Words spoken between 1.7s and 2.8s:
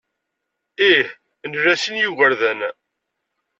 sin n yigerdan.